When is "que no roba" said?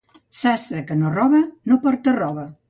0.87-1.43